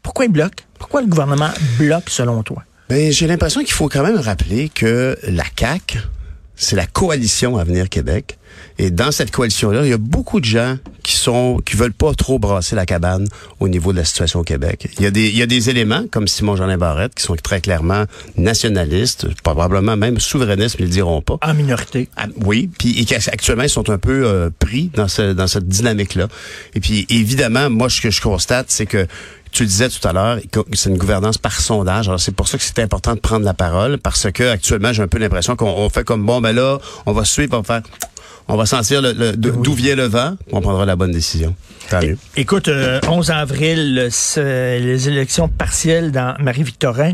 Pourquoi 0.08 0.24
ils 0.24 0.32
bloquent? 0.32 0.64
Pourquoi 0.78 1.02
le 1.02 1.06
gouvernement 1.06 1.50
bloque 1.78 2.08
selon 2.08 2.42
toi? 2.42 2.64
Ben, 2.88 3.12
j'ai 3.12 3.26
l'impression 3.26 3.60
qu'il 3.60 3.74
faut 3.74 3.90
quand 3.90 4.02
même 4.02 4.16
rappeler 4.16 4.70
que 4.70 5.18
la 5.22 5.44
CAC, 5.44 5.98
c'est 6.56 6.76
la 6.76 6.86
coalition 6.86 7.58
Avenir 7.58 7.90
Québec. 7.90 8.38
Et 8.78 8.90
dans 8.90 9.10
cette 9.10 9.30
coalition-là, 9.30 9.82
il 9.84 9.90
y 9.90 9.92
a 9.92 9.98
beaucoup 9.98 10.40
de 10.40 10.44
gens 10.44 10.76
qui 11.02 11.16
sont 11.16 11.60
qui 11.64 11.76
veulent 11.76 11.92
pas 11.92 12.14
trop 12.14 12.38
brasser 12.38 12.76
la 12.76 12.86
cabane 12.86 13.26
au 13.60 13.68
niveau 13.68 13.92
de 13.92 13.98
la 13.98 14.04
situation 14.04 14.40
au 14.40 14.44
Québec. 14.44 14.88
Il 14.98 15.04
y 15.04 15.06
a 15.06 15.10
des 15.10 15.28
il 15.28 15.36
y 15.36 15.42
a 15.42 15.46
des 15.46 15.70
éléments 15.70 16.04
comme 16.10 16.28
Simon 16.28 16.54
Jeanin 16.54 16.78
Barrette 16.78 17.14
qui 17.14 17.24
sont 17.24 17.34
très 17.34 17.60
clairement 17.60 18.04
nationalistes, 18.36 19.26
probablement 19.42 19.96
même 19.96 20.20
souverainistes, 20.20 20.76
mais 20.78 20.84
ils 20.84 20.88
le 20.88 20.92
diront 20.92 21.22
pas. 21.22 21.38
En 21.42 21.54
minorité. 21.54 22.08
Ah, 22.16 22.26
oui, 22.44 22.70
puis 22.78 23.00
et 23.00 23.04
qu'actuellement 23.04 23.64
ils 23.64 23.70
sont 23.70 23.90
un 23.90 23.98
peu 23.98 24.26
euh, 24.26 24.50
pris 24.58 24.90
dans 24.94 25.08
ce 25.08 25.32
dans 25.32 25.46
cette 25.46 25.66
dynamique 25.66 26.14
là. 26.14 26.28
Et 26.74 26.80
puis 26.80 27.06
évidemment, 27.08 27.70
moi 27.70 27.88
ce 27.88 28.00
que 28.00 28.10
je 28.10 28.20
constate 28.20 28.66
c'est 28.68 28.86
que 28.86 29.06
tu 29.52 29.66
disais 29.66 29.88
tout 29.88 30.06
à 30.06 30.12
l'heure, 30.12 30.38
c'est 30.72 30.90
une 30.90 30.98
gouvernance 30.98 31.38
par 31.38 31.60
sondage. 31.60 32.08
Alors 32.08 32.20
c'est 32.20 32.34
pour 32.34 32.48
ça 32.48 32.58
que 32.58 32.64
c'est 32.64 32.78
important 32.80 33.14
de 33.14 33.20
prendre 33.20 33.44
la 33.44 33.54
parole 33.54 33.98
parce 33.98 34.30
que 34.30 34.50
actuellement 34.50 34.92
j'ai 34.92 35.02
un 35.02 35.08
peu 35.08 35.18
l'impression 35.18 35.56
qu'on 35.56 35.70
on 35.70 35.88
fait 35.88 36.04
comme 36.04 36.24
bon 36.24 36.40
ben 36.40 36.54
là 36.54 36.78
on 37.06 37.12
va 37.12 37.24
suivre, 37.24 37.56
on 37.56 37.60
va 37.60 37.80
faire, 37.80 37.82
on 38.48 38.56
va 38.56 38.66
sentir 38.66 39.02
le- 39.02 39.12
le- 39.12 39.32
d'où 39.36 39.72
vient 39.74 39.94
le 39.94 40.04
vent, 40.04 40.36
on 40.52 40.60
prendra 40.60 40.84
la 40.86 40.96
bonne 40.96 41.12
décision. 41.12 41.54
Tant 41.90 42.02
mieux. 42.02 42.18
Écoute, 42.36 42.68
euh, 42.68 43.00
11 43.08 43.30
avril, 43.30 44.08
c'est 44.10 44.78
les 44.78 45.08
élections 45.08 45.48
partielles 45.48 46.12
dans 46.12 46.34
Marie-Victorin. 46.38 47.12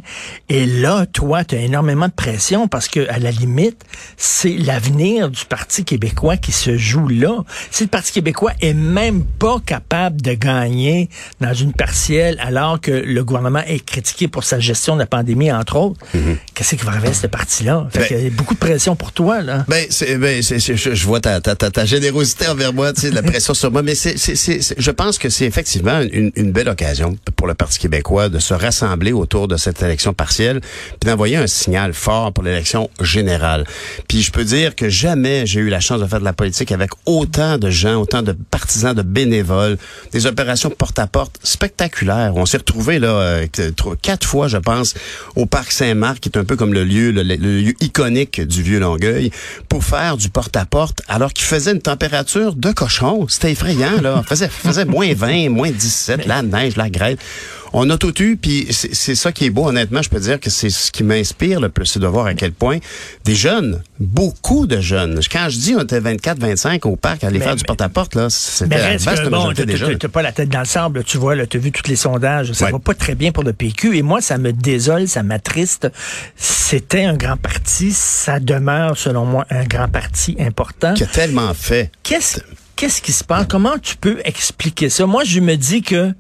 Et 0.49 0.67
là, 0.67 1.07
toi, 1.07 1.45
tu 1.45 1.55
as 1.55 1.61
énormément 1.61 2.09
de 2.09 2.13
pression 2.13 2.67
parce 2.67 2.89
que, 2.89 3.09
à 3.09 3.21
la 3.21 3.31
limite, 3.31 3.83
c'est 4.17 4.57
l'avenir 4.57 5.31
du 5.31 5.45
Parti 5.45 5.85
québécois 5.85 6.37
qui 6.37 6.51
se 6.51 6.77
joue 6.77 7.07
là. 7.07 7.45
Si 7.71 7.85
le 7.85 7.89
Parti 7.89 8.11
québécois 8.11 8.51
est 8.61 8.75
même 8.75 9.25
pas 9.25 9.59
capable 9.65 10.21
de 10.23 10.33
gagner 10.35 11.09
dans 11.41 11.55
une 11.55 11.73
partielle 11.73 12.37
alors 12.41 12.81
que 12.81 12.91
le 12.91 13.23
gouvernement 13.23 13.63
est 13.69 13.85
critiqué 13.85 14.27
pour 14.27 14.43
sa 14.43 14.59
gestion 14.59 14.95
de 14.95 15.01
la 15.01 15.07
pandémie, 15.07 15.53
entre 15.53 15.77
autres, 15.77 16.01
qu'est-ce 16.55 16.75
qui 16.75 16.85
va 16.85 16.91
arriver 16.93 17.09
à 17.11 17.15
ce 17.15 17.29
parti-là? 17.29 17.87
Fait 17.93 17.99
Ben- 18.01 18.09
qu'il 18.09 18.25
y 18.25 18.27
a 18.27 18.31
beaucoup 18.31 18.55
de 18.55 18.59
pression 18.59 18.97
pour 18.97 19.13
toi, 19.13 19.41
là. 19.41 19.65
Ben, 19.69 19.87
c'est, 19.89 20.17
ben, 20.19 20.43
c'est, 20.43 20.59
c'est- 20.59 20.77
je, 20.77 20.95
je 20.97 21.07
vois 21.07 21.21
ta, 21.25 21.41
ta, 21.41 21.57
ta, 21.57 21.71
ta 21.71 21.87
générosité 21.87 22.49
envers 22.49 22.75
moi, 22.75 22.93
tu 22.93 23.01
sais, 23.01 23.11
la 23.11 23.23
pression 23.23 23.55
sur 23.55 23.73
moi, 23.73 23.83
mais 23.83 23.95
c'est, 23.95 24.19
c'est, 24.19 24.37
c'est, 24.37 24.61
je 24.77 24.91
pense 24.91 25.17
que 25.17 25.31
c'est 25.31 25.47
effectivement 25.47 26.03
une, 26.13 26.31
une 26.37 26.53
belle 26.53 26.69
occasion 26.69 27.17
pour 27.37 27.47
le 27.47 27.55
Parti 27.55 27.79
québécois 27.79 28.29
de 28.29 28.39
se 28.39 28.53
rassembler 28.53 29.13
autour 29.13 29.49
de 29.49 29.57
cette 29.57 29.83
élection 29.83 30.13
partielle, 30.13 30.61
puis 31.01 31.09
d'envoyer 31.09 31.39
un 31.39 31.47
signal 31.47 31.95
fort 31.95 32.35
pour 32.35 32.45
l'élection 32.45 32.91
générale. 33.01 33.65
Puis 34.07 34.21
je 34.21 34.33
peux 34.33 34.45
dire 34.45 34.77
que 34.77 34.91
jamais 34.91 35.47
j'ai 35.47 35.61
eu 35.61 35.71
la 35.71 35.81
chance 35.81 35.99
de 35.99 36.07
faire 36.07 36.21
de 36.21 36.27
la 36.27 36.35
politique 36.35 36.73
avec 36.73 36.91
autant 37.07 37.57
de 37.57 37.71
gens, 37.71 38.03
autant 38.03 38.21
de 38.21 38.33
partisans, 38.33 38.95
de 38.95 39.01
bénévoles, 39.01 39.79
des 40.13 40.27
opérations 40.27 40.69
porte-à-porte 40.69 41.39
spectaculaires. 41.43 42.33
On 42.37 42.45
s'est 42.45 42.59
retrouvés 42.59 42.99
là 42.99 43.09
euh, 43.09 43.47
quatre 44.03 44.27
fois, 44.27 44.49
je 44.49 44.59
pense, 44.59 44.93
au 45.37 45.47
parc 45.47 45.73
Saint-Marc, 45.73 46.21
qui 46.21 46.29
est 46.29 46.37
un 46.37 46.45
peu 46.45 46.57
comme 46.57 46.75
le 46.75 46.85
lieu, 46.85 47.13
le, 47.13 47.23
lieu 47.23 47.73
iconique 47.81 48.43
du 48.43 48.63
vieux 48.63 48.79
Longueuil, 48.79 49.31
pour 49.71 49.85
faire 49.85 50.19
du 50.19 50.29
porte-à-porte, 50.29 51.01
alors 51.15 51.33
qu'il 51.33 51.45
faisait 51.45 51.71
une 51.71 51.81
température 51.81 52.57
de 52.57 52.73
cochon. 52.73 53.27
C'était 53.29 53.53
effrayant 53.53 54.01
là. 54.03 54.23
Il 54.25 54.29
faisait, 54.29 54.49
faisait 54.49 54.85
moins 54.85 55.15
20, 55.15 55.49
moins 55.49 55.71
17, 55.71 56.27
la 56.27 56.43
neige, 56.43 56.77
la 56.77 56.91
grêle. 56.91 57.19
On 57.77 57.91
a 57.91 57.99
tout 57.99 58.23
eu, 58.23 58.37
puis 58.37 58.69
c'est 58.71 59.17
ça 59.17 59.33
qui 59.33 59.47
est 59.47 59.51
beau, 59.51 59.67
honnêtement, 59.67 60.01
je 60.01 60.09
peux 60.09 60.21
dire 60.21 60.39
que 60.39 60.49
c'est 60.49 60.71
ce 60.71 60.93
qui 60.93 61.03
m'inspire 61.03 61.59
le 61.61 61.69
plus, 61.71 61.87
c'est 61.87 61.99
de 61.99 62.07
voir 62.07 62.27
à 62.27 62.35
quel 62.35 62.53
point 62.53 62.79
des 63.25 63.35
jeunes, 63.35 63.83
beaucoup 63.99 64.69
de 64.69 64.81
jeunes, 64.81 65.19
quand 65.31 65.49
je 65.49 65.59
dis 65.59 65.75
on 65.77 65.83
était 65.83 65.99
24, 65.99 66.39
25 66.39 66.87
au 66.87 66.95
parc 66.95 67.25
à 67.25 67.27
aller 67.27 67.41
Mais- 67.41 67.45
faire 67.45 67.57
du 67.57 67.65
porte-à-porte, 67.65 68.15
là, 68.15 68.31
c'était 68.31 68.79
la 68.79 68.87
reste 68.87 69.05
vaste 69.07 69.25
que, 69.25 69.29
bon, 69.29 69.39
majorité 69.39 69.67
des 69.67 69.77
jeunes. 69.77 69.99
t'as 69.99 70.07
pas 70.09 70.23
la 70.23 70.31
tête 70.31 70.49
dans 70.51 70.61
le 70.61 70.65
sable, 70.67 71.03
tu 71.03 71.19
vois, 71.19 71.35
tu 71.47 71.57
as 71.57 71.61
vu 71.61 71.73
tous 71.73 71.89
les 71.91 71.97
sondages, 71.97 72.53
ça 72.53 72.67
Ouais. 72.67 72.71
va 72.71 72.79
pas 72.79 72.95
très 72.95 73.17
bien 73.17 73.33
pour 73.33 73.43
le 73.43 73.53
PQ, 73.53 73.97
et 73.97 74.03
moi, 74.03 74.21
ça 74.21 74.39
me 74.39 74.53
désole, 74.53 75.09
ça 75.09 75.25
m'attriste. 75.25 75.89
C'était 76.37 77.05
un 77.05 77.17
grand 77.17 77.37
parti, 77.37 77.91
ça 77.93 78.39
demeure, 78.39 78.97
selon 78.97 79.25
moi, 79.27 79.47
un 79.51 79.65
grand 79.65 79.89
parti 79.89 80.37
important. 80.39 80.95
Qui 80.95 81.03
a 81.03 81.07
tellement 81.07 81.53
fait. 81.55 81.91
Qu'est-ce 82.05 82.41
qu'est-ce 82.77 83.03
qui 83.03 83.13
se 83.13 83.25
passe? 83.25 83.47
Comment 83.49 83.79
tu 83.79 83.97
peux 83.97 84.21
expliquer 84.25 84.91
ça? 84.91 85.07
Moi, 85.07 85.25
je 85.25 85.41
me 85.41 85.57
dis 85.57 85.83
que 85.83 86.13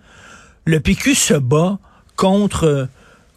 le 0.64 0.80
PQ 0.80 1.14
se 1.14 1.34
bat 1.34 1.78
contre 2.16 2.88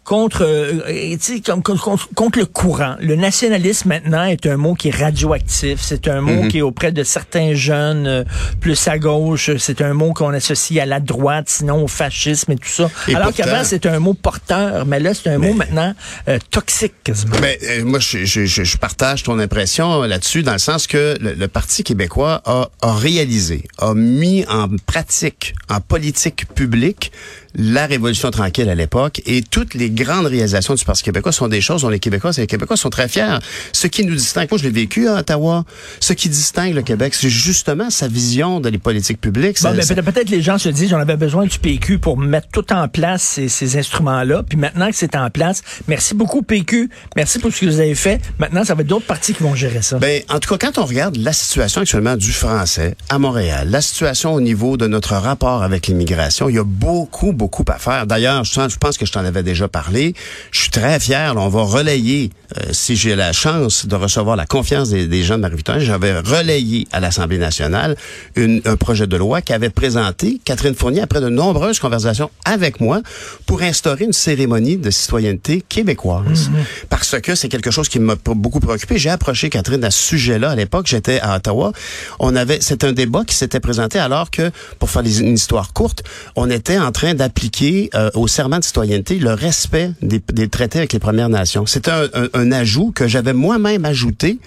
contre, 0.08 0.42
euh, 0.42 1.16
tu 1.18 1.34
sais, 1.36 1.40
comme, 1.40 1.62
contre, 1.62 2.08
contre 2.14 2.38
le 2.38 2.46
courant. 2.46 2.96
Le 2.98 3.14
nationalisme 3.14 3.90
maintenant 3.90 4.24
est 4.24 4.46
un 4.46 4.56
mot 4.56 4.72
qui 4.74 4.88
est 4.88 4.94
radioactif. 4.96 5.80
C'est 5.82 6.08
un 6.08 6.22
mot 6.22 6.44
Mhm. 6.44 6.48
qui 6.48 6.58
est 6.58 6.62
auprès 6.62 6.92
de 6.92 7.02
certains 7.04 7.52
jeunes 7.52 8.06
euh, 8.06 8.24
plus 8.58 8.88
à 8.88 8.98
gauche. 8.98 9.50
C'est 9.58 9.82
un 9.82 9.92
mot 9.92 10.14
qu'on 10.14 10.32
associe 10.32 10.80
à 10.82 10.86
la 10.86 11.00
droite, 11.00 11.50
sinon 11.50 11.84
au 11.84 11.88
fascisme 11.88 12.52
et 12.52 12.56
tout 12.56 12.68
ça. 12.70 12.90
Et 13.06 13.14
Alors 13.14 13.34
qu'avant 13.34 13.64
c'était 13.64 13.90
un 13.90 13.98
mot 13.98 14.14
porteur, 14.14 14.86
mais 14.86 14.98
là 14.98 15.12
c'est 15.12 15.28
un 15.28 15.36
mot 15.38 15.52
maintenant 15.52 15.92
euh, 16.28 16.38
toxique 16.50 16.94
quasiment. 17.04 17.36
Ben, 17.42 17.56
euh, 17.64 17.84
moi, 17.84 17.98
je, 17.98 18.24
je, 18.24 18.46
je, 18.46 18.64
je 18.64 18.76
partage 18.78 19.24
ton 19.24 19.38
impression 19.38 20.02
là-dessus, 20.02 20.42
dans 20.42 20.52
le 20.54 20.58
sens 20.58 20.86
que 20.86 21.16
le, 21.20 21.34
le 21.34 21.48
Parti 21.48 21.84
québécois 21.84 22.40
a, 22.46 22.70
a 22.80 22.94
réalisé, 22.94 23.64
a 23.78 23.92
mis 23.92 24.46
en 24.48 24.68
pratique, 24.86 25.54
en 25.68 25.80
politique 25.80 26.46
publique, 26.54 27.12
la 27.58 27.86
Révolution 27.86 28.30
tranquille 28.30 28.68
à 28.68 28.74
l'époque 28.76 29.20
et 29.26 29.42
toutes 29.42 29.74
les 29.74 29.90
grandes 29.90 30.26
réalisations 30.26 30.74
du 30.74 30.84
Parti 30.84 31.02
québécois 31.02 31.32
sont 31.32 31.48
des 31.48 31.60
choses 31.60 31.82
dont 31.82 31.88
les 31.88 31.98
Québécois 31.98 32.30
et 32.36 32.42
les 32.42 32.46
Québécois 32.46 32.76
sont 32.76 32.88
très 32.88 33.08
fiers. 33.08 33.38
Ce 33.72 33.88
qui 33.88 34.04
nous 34.04 34.14
distingue, 34.14 34.48
moi 34.50 34.58
je 34.58 34.64
l'ai 34.64 34.70
vécu 34.70 35.08
à 35.08 35.16
Ottawa, 35.16 35.64
ce 35.98 36.12
qui 36.12 36.28
distingue 36.28 36.74
le 36.74 36.82
Québec, 36.82 37.14
c'est 37.14 37.28
justement 37.28 37.90
sa 37.90 38.06
vision 38.06 38.60
de 38.60 38.68
les 38.68 38.78
politiques 38.78 39.20
publiques. 39.20 39.60
Bon, 39.62 39.74
ben, 39.74 40.02
peut-être 40.02 40.30
les 40.30 40.40
gens 40.40 40.58
se 40.58 40.68
disent 40.68 40.94
on 40.94 40.98
avait 40.98 41.16
besoin 41.16 41.46
du 41.46 41.58
PQ 41.58 41.98
pour 41.98 42.16
mettre 42.16 42.48
tout 42.52 42.72
en 42.72 42.86
place 42.86 43.22
ces, 43.22 43.48
ces 43.48 43.76
instruments-là. 43.76 44.44
Puis 44.48 44.56
maintenant 44.56 44.88
que 44.88 44.96
c'est 44.96 45.16
en 45.16 45.28
place, 45.28 45.62
merci 45.88 46.14
beaucoup 46.14 46.42
PQ, 46.42 46.90
merci 47.16 47.40
pour 47.40 47.52
ce 47.52 47.60
que 47.60 47.66
vous 47.66 47.80
avez 47.80 47.96
fait. 47.96 48.20
Maintenant, 48.38 48.64
ça 48.64 48.74
va 48.74 48.82
être 48.82 48.86
d'autres 48.86 49.06
partis 49.06 49.34
qui 49.34 49.42
vont 49.42 49.56
gérer 49.56 49.82
ça. 49.82 49.98
Ben, 49.98 50.22
en 50.28 50.38
tout 50.38 50.56
cas, 50.56 50.68
quand 50.70 50.80
on 50.80 50.86
regarde 50.86 51.16
la 51.16 51.32
situation 51.32 51.80
actuellement 51.80 52.16
du 52.16 52.32
français 52.32 52.96
à 53.08 53.18
Montréal, 53.18 53.68
la 53.68 53.80
situation 53.80 54.32
au 54.32 54.40
niveau 54.40 54.76
de 54.76 54.86
notre 54.86 55.14
rapport 55.14 55.64
avec 55.64 55.88
l'immigration, 55.88 56.48
il 56.48 56.54
y 56.54 56.58
a 56.58 56.64
beaucoup, 56.64 57.32
beaucoup 57.32 57.47
à 57.68 57.78
faire. 57.78 58.06
D'ailleurs, 58.06 58.44
je, 58.44 58.52
je 58.68 58.76
pense 58.76 58.96
que 58.98 59.04
je 59.06 59.12
t'en 59.12 59.24
avais 59.24 59.42
déjà 59.42 59.68
parlé. 59.68 60.14
Je 60.50 60.60
suis 60.62 60.70
très 60.70 60.98
fier. 61.00 61.34
là, 61.34 61.40
on 61.40 61.48
va 61.48 61.62
relayer, 61.62 62.30
euh, 62.56 62.62
si 62.72 62.94
j'ai 62.96 63.16
la 63.16 63.32
chance 63.32 63.86
de 63.86 63.94
recevoir 63.96 64.36
la 64.36 64.46
confiance 64.46 64.90
des, 64.90 65.06
des 65.08 65.22
gens 65.22 65.36
de 65.36 65.42
Marie-Victorin, 65.42 65.78
j'avais 65.80 66.18
relayé 66.18 66.86
à 66.92 67.00
l'Assemblée 67.00 67.38
nationale 67.38 67.96
une- 68.36 68.62
un 68.64 68.76
projet 68.76 69.06
de 69.06 69.16
loi 69.16 69.40
qu'avait 69.42 69.70
présenté 69.70 70.40
Catherine 70.44 70.74
Fournier 70.74 71.00
après 71.02 71.20
de 71.20 71.28
nombreuses 71.28 71.78
conversations 71.78 72.30
avec 72.44 72.80
moi 72.80 73.00
pour 73.46 73.62
instaurer 73.62 74.04
une 74.04 74.12
cérémonie 74.12 74.76
de 74.76 74.90
citoyenneté 74.90 75.62
québécoise. 75.68 76.50
Parce 76.88 77.18
que 77.20 77.34
c'est 77.34 77.48
quelque 77.48 77.70
chose 77.70 77.88
qui 77.88 77.98
m'a 77.98 78.14
beaucoup 78.16 78.60
préoccupé. 78.60 78.98
J'ai 78.98 79.10
approché 79.10 79.48
Catherine 79.50 79.82
à 79.84 79.90
ce 79.90 80.02
sujet-là 80.02 80.50
à 80.50 80.54
l'époque. 80.54 80.86
J'étais 80.86 81.20
à 81.20 81.36
Ottawa. 81.36 81.72
On 82.18 82.36
avait, 82.36 82.58
c'est 82.60 82.84
un 82.84 82.92
débat 82.92 83.24
qui 83.24 83.34
s'était 83.34 83.60
présenté 83.60 83.98
alors 83.98 84.30
que, 84.30 84.50
pour 84.78 84.90
faire 84.90 85.02
une 85.02 85.34
histoire 85.34 85.72
courte, 85.72 86.02
on 86.36 86.50
était 86.50 86.78
en 86.78 86.92
train 86.92 87.14
d'appliquer 87.28 87.90
euh, 87.94 88.10
au 88.14 88.26
serment 88.26 88.58
de 88.58 88.64
citoyenneté 88.64 89.18
le 89.18 89.34
respect 89.34 89.90
des, 90.00 90.48
traités 90.48 90.78
avec 90.78 90.94
les 90.94 90.98
Premières 90.98 91.28
Nations. 91.28 91.66
C'était 91.66 91.90
un, 91.90 92.52
ajout 92.52 92.90
que 92.92 93.06
j'avais 93.06 93.34
moi-même 93.34 93.84
ajouté 93.84 94.38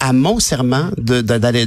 à 0.00 0.14
mon 0.14 0.40
serment 0.40 0.90
d'aller 0.96 1.66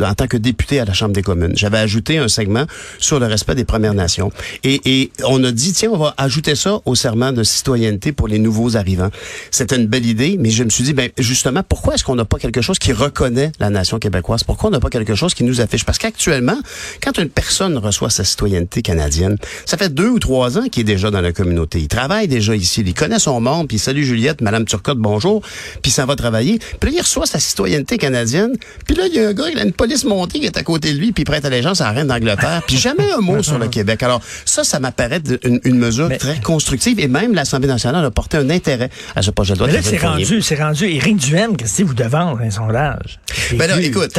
en 0.00 0.14
tant 0.14 0.28
que 0.28 0.36
député 0.36 0.78
à 0.78 0.84
la 0.84 0.92
Chambre 0.92 1.12
des 1.12 1.22
communes. 1.22 1.52
J'avais 1.56 1.78
ajouté 1.78 2.18
un 2.18 2.28
segment 2.28 2.66
sur 2.98 3.18
le 3.18 3.26
respect 3.26 3.56
des 3.56 3.64
Premières 3.64 3.94
Nations. 3.94 4.30
Et, 4.62 4.80
et 4.84 5.12
on 5.24 5.42
a 5.42 5.50
dit, 5.50 5.72
tiens, 5.72 5.90
on 5.92 5.98
va 5.98 6.14
ajouter 6.16 6.54
ça 6.54 6.78
au 6.84 6.94
serment 6.94 7.32
de 7.32 7.42
citoyenneté 7.42 8.12
pour 8.12 8.28
les 8.28 8.38
nouveaux 8.38 8.76
arrivants. 8.76 9.10
C'était 9.50 9.76
une 9.76 9.86
belle 9.86 10.06
idée, 10.06 10.36
mais 10.38 10.50
je 10.50 10.62
me 10.62 10.70
suis 10.70 10.84
dit, 10.84 10.92
ben 10.92 11.10
justement, 11.18 11.62
pourquoi 11.68 11.94
est-ce 11.94 12.04
qu'on 12.04 12.14
n'a 12.14 12.24
pas 12.24 12.38
quelque 12.38 12.60
chose 12.60 12.78
qui 12.78 12.92
reconnaît 12.92 13.50
la 13.58 13.70
nation 13.70 13.98
québécoise? 13.98 14.44
Pourquoi 14.44 14.68
on 14.68 14.72
n'a 14.72 14.80
pas 14.80 14.90
quelque 14.90 15.16
chose 15.16 15.34
qui 15.34 15.42
nous 15.42 15.60
affiche? 15.60 15.84
Parce 15.84 15.98
qu'actuellement, 15.98 16.58
quand 17.02 17.18
une 17.18 17.30
personne 17.30 17.76
reçoit 17.76 18.10
sa 18.10 18.22
citoyenneté 18.22 18.82
canadienne, 18.82 19.36
ça 19.66 19.76
fait 19.76 19.92
deux 19.92 20.11
ou 20.12 20.18
trois 20.18 20.58
ans 20.58 20.68
qu'il 20.70 20.82
est 20.82 20.84
déjà 20.84 21.10
dans 21.10 21.20
la 21.20 21.32
communauté. 21.32 21.78
Il 21.80 21.88
travaille 21.88 22.28
déjà 22.28 22.54
ici, 22.54 22.82
il 22.86 22.94
connaît 22.94 23.18
son 23.18 23.40
monde, 23.40 23.68
puis 23.68 23.78
salut 23.78 24.04
Juliette, 24.04 24.40
Madame 24.40 24.64
Turcotte, 24.64 24.98
bonjour, 24.98 25.42
puis 25.82 25.90
ça 25.90 26.06
va 26.06 26.14
travailler. 26.16 26.58
Puis 26.80 26.90
là, 26.90 26.96
il 26.98 27.00
reçoit 27.02 27.26
sa 27.26 27.38
citoyenneté 27.40 27.98
canadienne, 27.98 28.52
puis 28.86 28.94
là, 28.96 29.04
il 29.08 29.14
y 29.14 29.18
a 29.20 29.28
un 29.28 29.32
gars, 29.32 29.44
il 29.52 29.58
a 29.58 29.64
une 29.64 29.72
police 29.72 30.04
montée 30.04 30.38
qui 30.40 30.46
est 30.46 30.56
à 30.56 30.62
côté 30.62 30.92
de 30.92 30.98
lui, 30.98 31.12
puis 31.12 31.22
il 31.22 31.24
prête 31.24 31.44
allégeance 31.44 31.80
à 31.80 31.84
la 31.86 31.90
reine 31.92 32.06
d'Angleterre, 32.08 32.62
puis 32.66 32.76
jamais 32.76 33.10
un 33.12 33.20
mot 33.20 33.42
sur 33.42 33.58
le 33.58 33.68
Québec. 33.72 34.02
Alors, 34.02 34.20
ça, 34.44 34.64
ça 34.64 34.78
m'apparaît 34.80 35.20
une, 35.44 35.60
une 35.64 35.78
mesure 35.78 36.08
Mais- 36.08 36.18
très 36.18 36.40
constructive, 36.40 37.00
et 37.00 37.08
même 37.08 37.34
l'Assemblée 37.34 37.68
nationale 37.68 38.04
a 38.04 38.10
porté 38.10 38.36
un 38.36 38.50
intérêt 38.50 38.90
à 39.16 39.22
ce 39.22 39.30
projet 39.30 39.54
de 39.54 39.58
loi. 39.58 39.68
Mais 39.68 39.74
là, 39.74 39.80
c'est 39.82 39.98
rendu, 39.98 40.42
c'est 40.42 40.60
rendu. 40.62 40.84
Éric 40.86 41.16
Duhem, 41.16 41.56
qu'est-ce 41.56 41.78
que 41.78 41.82
vous 41.84 41.94
devant 41.94 42.36
un 42.38 42.50
sondage? 42.50 43.18
Ben 43.56 43.66
là, 43.66 43.76
PQ, 43.76 43.86
écoute, 43.88 44.10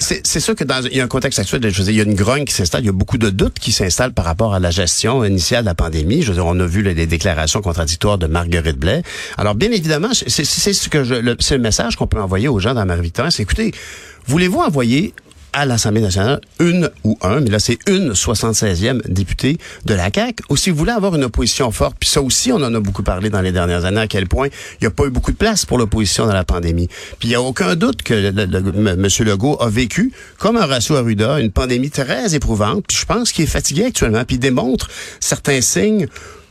c'est- 0.00 0.40
sûr 0.40 0.54
que 0.54 0.64
dans 0.64 0.82
il 0.84 0.96
y 0.96 1.00
a 1.00 1.04
un 1.04 1.08
contexte 1.08 1.38
actuel, 1.38 1.62
je 1.62 1.78
veux 1.78 1.84
dire, 1.84 1.92
il 1.92 1.96
y 1.96 2.00
a 2.00 2.04
une 2.04 2.14
grogne 2.14 2.44
qui 2.44 2.52
s'installe, 2.54 2.82
il 2.82 2.86
y 2.86 2.90
a 2.90 2.92
beaucoup 2.92 3.18
de 3.18 3.30
doutes 3.30 3.58
qui 3.58 3.72
s'installent 3.72 4.12
par 4.12 4.24
rapport 4.24 4.54
à 4.54 4.60
la 4.60 4.70
gestion 4.70 5.24
de 5.36 5.66
la 5.66 5.74
pandémie. 5.74 6.22
Je 6.22 6.32
on 6.32 6.58
a 6.60 6.66
vu 6.66 6.82
les, 6.82 7.06
déclarations 7.06 7.60
contradictoires 7.60 8.18
de 8.18 8.26
Marguerite 8.26 8.78
Blais. 8.78 9.02
Alors, 9.38 9.54
bien 9.54 9.70
évidemment, 9.70 10.10
c'est 10.12 10.44
ce 10.44 10.88
que 10.88 11.04
je, 11.04 11.14
le, 11.14 11.36
le 11.36 11.58
message 11.58 11.96
qu'on 11.96 12.06
peut 12.06 12.20
envoyer 12.20 12.48
aux 12.48 12.58
gens 12.58 12.74
dans 12.74 12.84
Marie-Victorin, 12.84 13.30
c'est 13.30 13.42
écoutez, 13.42 13.72
voulez-vous 14.26 14.60
envoyer 14.60 15.14
à 15.56 15.64
l'Assemblée 15.64 16.02
nationale 16.02 16.42
une 16.60 16.90
ou 17.02 17.16
un, 17.22 17.40
mais 17.40 17.48
là 17.48 17.58
c'est 17.58 17.78
une 17.88 18.12
76e 18.12 19.00
députée 19.08 19.56
de 19.86 19.94
la 19.94 20.10
CAQ, 20.14 20.44
ou 20.50 20.56
si 20.56 20.68
vous 20.68 20.76
voulez 20.76 20.92
avoir 20.92 21.16
une 21.16 21.24
opposition 21.24 21.70
forte, 21.72 21.96
puis 21.98 22.10
ça 22.10 22.20
aussi 22.20 22.52
on 22.52 22.56
en 22.56 22.74
a 22.74 22.78
beaucoup 22.78 23.02
parlé 23.02 23.30
dans 23.30 23.40
les 23.40 23.52
dernières 23.52 23.86
années, 23.86 24.02
à 24.02 24.06
quel 24.06 24.28
point 24.28 24.48
il 24.48 24.78
n'y 24.82 24.86
a 24.86 24.90
pas 24.90 25.06
eu 25.06 25.10
beaucoup 25.10 25.32
de 25.32 25.36
place 25.36 25.64
pour 25.64 25.78
l'opposition 25.78 26.26
dans 26.26 26.34
la 26.34 26.44
pandémie. 26.44 26.88
Puis 27.18 27.28
il 27.28 27.30
n'y 27.30 27.36
a 27.36 27.40
aucun 27.40 27.74
doute 27.74 28.02
que 28.02 28.14
M. 28.14 29.08
Legault 29.20 29.56
a 29.58 29.70
vécu, 29.70 30.12
comme 30.38 30.56
Horacio 30.56 30.94
Arruda, 30.94 31.40
une 31.40 31.50
pandémie 31.50 31.90
très 31.90 32.34
éprouvante, 32.34 32.84
puis 32.86 32.98
je 32.98 33.06
pense 33.06 33.32
qu'il 33.32 33.44
est 33.44 33.48
fatigué 33.48 33.86
actuellement, 33.86 34.24
puis 34.24 34.36
il 34.36 34.40
démontre 34.40 34.90
certains 35.20 35.62
signes 35.62 36.06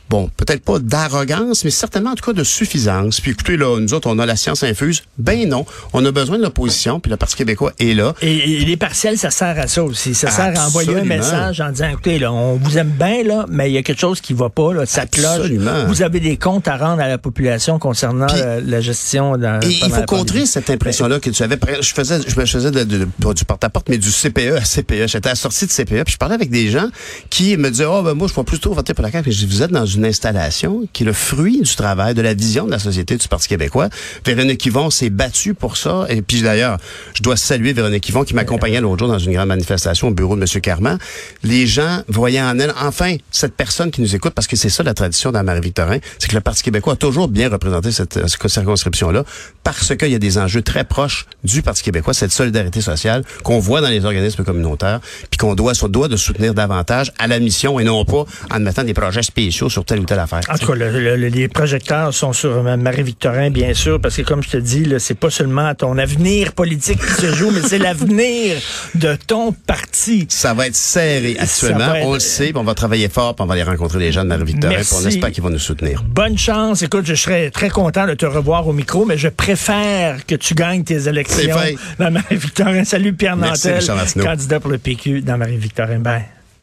Bon, 0.08 0.30
peut-être 0.36 0.62
pas 0.62 0.78
d'arrogance, 0.78 1.64
mais 1.64 1.70
certainement 1.70 2.10
en 2.10 2.14
tout 2.14 2.24
cas 2.24 2.32
de 2.32 2.44
suffisance. 2.44 3.20
Puis 3.20 3.32
écoutez, 3.32 3.56
là, 3.56 3.78
nous 3.80 3.92
autres, 3.94 4.08
on 4.08 4.18
a 4.18 4.26
la 4.26 4.36
science 4.36 4.62
infuse. 4.62 5.02
Ben 5.18 5.48
non, 5.48 5.66
on 5.92 6.04
a 6.04 6.12
besoin 6.12 6.38
de 6.38 6.42
l'opposition, 6.44 7.00
puis 7.00 7.10
le 7.10 7.16
Parti 7.16 7.34
québécois 7.36 7.72
est 7.80 7.94
là. 7.94 8.14
Et, 8.22 8.62
et 8.62 8.64
les 8.64 8.76
partiels, 8.76 9.18
ça 9.18 9.30
sert 9.30 9.58
à 9.58 9.66
ça 9.66 9.82
aussi. 9.82 10.14
Ça 10.14 10.30
sert 10.30 10.58
à 10.58 10.66
envoyer 10.66 10.94
un 10.96 11.04
message 11.04 11.60
en 11.60 11.70
disant, 11.70 11.88
écoutez, 11.88 12.18
là, 12.18 12.32
on 12.32 12.54
vous 12.56 12.78
aime 12.78 12.90
bien, 12.90 13.22
là, 13.24 13.46
mais 13.48 13.70
il 13.70 13.74
y 13.74 13.78
a 13.78 13.82
quelque 13.82 14.00
chose 14.00 14.20
qui 14.20 14.32
va 14.32 14.48
pas, 14.48 14.72
là, 14.72 14.86
ça 14.86 15.06
cloche. 15.06 15.26
Absolument. 15.26 15.86
Vous 15.88 16.02
avez 16.02 16.20
des 16.20 16.36
comptes 16.36 16.68
à 16.68 16.76
rendre 16.76 17.02
à 17.02 17.08
la 17.08 17.18
population 17.18 17.78
concernant 17.78 18.26
Puis- 18.26 18.40
la 18.64 18.80
gestion 18.80 19.36
dans, 19.36 19.60
Et 19.62 19.70
il 19.84 19.90
faut 19.90 20.02
contrer 20.02 20.46
cette 20.46 20.70
impression-là 20.70 21.18
que 21.20 21.30
tu 21.30 21.42
avais. 21.42 21.58
Je 21.80 21.92
faisais, 21.92 22.20
je 22.26 22.38
me 22.38 22.46
faisais 22.46 22.70
de- 22.70 22.84
de- 22.84 23.08
pas 23.22 23.34
du 23.34 23.44
porte-à-porte, 23.44 23.88
mais 23.88 23.98
du 23.98 24.10
CPE 24.12 24.56
à 24.56 24.64
CPE. 24.64 25.08
J'étais 25.08 25.34
sortie 25.34 25.66
de 25.66 25.70
CPE, 25.72 26.04
puis 26.04 26.12
je 26.12 26.16
parlais 26.18 26.34
avec 26.36 26.50
des 26.50 26.68
gens 26.70 26.88
qui 27.30 27.56
me 27.56 27.70
disaient, 27.70 27.86
oh, 27.86 28.02
ben, 28.02 28.14
moi, 28.14 28.28
je 28.28 28.34
vais 28.34 28.44
plutôt 28.44 28.72
voter 28.72 28.94
pour 28.94 29.02
la 29.04 29.10
CAQ. 29.10 29.22
Puis 29.24 29.32
je 29.32 29.38
dis, 29.46 29.46
vous 29.46 29.62
êtes 29.62 29.70
dans 29.72 29.86
une 29.86 29.95
installation 30.04 30.86
qui 30.92 31.02
est 31.02 31.06
le 31.06 31.12
fruit 31.12 31.60
du 31.60 31.74
travail, 31.76 32.14
de 32.14 32.22
la 32.22 32.34
vision 32.34 32.66
de 32.66 32.70
la 32.70 32.78
société 32.78 33.16
du 33.16 33.28
Parti 33.28 33.48
québécois. 33.48 33.88
Véronique 34.24 34.64
Yvon 34.66 34.90
s'est 34.90 35.10
battue 35.10 35.54
pour 35.54 35.76
ça. 35.76 36.06
Et 36.08 36.22
puis, 36.22 36.42
d'ailleurs, 36.42 36.78
je 37.14 37.22
dois 37.22 37.36
saluer 37.36 37.72
Véronique 37.72 38.08
Yvon 38.08 38.24
qui 38.24 38.34
m'accompagnait 38.34 38.80
l'autre 38.80 38.98
jour 38.98 39.08
dans 39.08 39.18
une 39.18 39.32
grande 39.32 39.48
manifestation 39.48 40.08
au 40.08 40.10
bureau 40.12 40.36
de 40.36 40.42
M. 40.42 40.60
Carman. 40.60 40.98
Les 41.42 41.66
gens 41.66 42.02
voyaient 42.08 42.42
en 42.42 42.58
elle, 42.58 42.72
enfin, 42.80 43.16
cette 43.30 43.54
personne 43.54 43.90
qui 43.90 44.00
nous 44.00 44.14
écoute, 44.14 44.34
parce 44.34 44.46
que 44.46 44.56
c'est 44.56 44.68
ça 44.68 44.82
la 44.82 44.94
tradition 44.94 45.32
dans 45.32 45.42
Marie-Victorin, 45.42 45.98
c'est 46.18 46.28
que 46.28 46.34
le 46.34 46.40
Parti 46.40 46.62
québécois 46.62 46.94
a 46.94 46.96
toujours 46.96 47.28
bien 47.28 47.48
représenté 47.48 47.92
cette, 47.92 48.18
circonscription-là, 48.26 49.24
parce 49.62 49.94
qu'il 49.96 50.10
y 50.10 50.14
a 50.14 50.18
des 50.18 50.38
enjeux 50.38 50.62
très 50.62 50.84
proches 50.84 51.26
du 51.44 51.62
Parti 51.62 51.82
québécois, 51.82 52.14
cette 52.14 52.32
solidarité 52.32 52.80
sociale 52.80 53.24
qu'on 53.42 53.58
voit 53.58 53.80
dans 53.80 53.88
les 53.88 54.04
organismes 54.04 54.44
communautaires, 54.44 55.00
puis 55.30 55.38
qu'on 55.38 55.54
doit, 55.54 55.72
doit 55.88 56.08
de 56.08 56.16
soutenir 56.16 56.54
davantage 56.54 57.12
à 57.18 57.26
la 57.26 57.38
mission 57.38 57.80
et 57.80 57.84
non 57.84 58.04
pas 58.04 58.24
en 58.50 58.60
mettant 58.60 58.84
des 58.84 58.94
projets 58.94 59.22
spéciaux 59.22 59.68
sur 59.68 59.84
telle 59.86 60.00
ou 60.00 60.04
telle 60.04 60.18
affaire. 60.18 60.40
En 60.50 60.58
tout 60.58 60.66
cas, 60.66 60.74
le- 60.74 60.90
le- 60.90 61.16
le- 61.16 61.28
les 61.28 61.48
projecteurs 61.48 62.12
sont 62.12 62.32
sur 62.32 62.62
Marie-Victorin, 62.62 63.50
bien 63.50 63.72
sûr, 63.74 64.00
parce 64.00 64.16
que 64.16 64.22
comme 64.22 64.42
je 64.42 64.50
te 64.50 64.56
dis, 64.56 64.86
c'est 64.98 65.14
pas 65.18 65.30
seulement 65.30 65.74
ton 65.74 65.96
avenir 65.98 66.52
politique 66.52 66.98
qui 67.00 67.12
se 67.22 67.34
joue, 67.34 67.50
mais 67.50 67.60
c'est 67.66 67.78
l'avenir 67.78 68.56
de 68.94 69.16
ton 69.26 69.52
parti. 69.52 70.26
Ça 70.28 70.52
va 70.54 70.66
être 70.66 70.74
serré 70.76 71.36
actuellement. 71.38 71.94
Être- 71.94 72.06
On 72.06 72.14
le 72.14 72.20
sait, 72.20 72.52
on 72.54 72.64
va 72.64 72.74
travailler 72.74 73.08
fort, 73.08 73.34
puis 73.34 73.42
on 73.44 73.46
va 73.46 73.54
aller 73.54 73.62
rencontrer 73.62 73.98
les 74.00 74.12
gens 74.12 74.24
de 74.24 74.28
Marie-Victorin, 74.28 74.74
on 74.92 75.06
espère 75.06 75.30
qu'ils 75.32 75.42
vont 75.42 75.50
nous 75.50 75.58
soutenir. 75.58 76.02
Bonne 76.06 76.36
chance. 76.36 76.82
Écoute, 76.82 77.06
je 77.06 77.14
serais 77.14 77.50
très 77.50 77.70
content 77.70 78.06
de 78.06 78.14
te 78.14 78.26
revoir 78.26 78.66
au 78.66 78.72
micro, 78.72 79.04
mais 79.06 79.16
je 79.16 79.28
préfère 79.28 80.26
que 80.26 80.34
tu 80.34 80.54
gagnes 80.54 80.82
tes 80.84 81.08
élections 81.08 81.54
dans 81.98 82.10
Marie-Victorin. 82.10 82.84
Salut 82.84 83.12
Pierre 83.12 83.36
Merci, 83.36 83.68
Nantel, 83.68 84.24
candidat 84.24 84.60
pour 84.60 84.70
le 84.70 84.78
PQ 84.78 85.22
dans 85.22 85.38
Marie-Victorin. 85.38 85.98
Bye. 86.00 86.24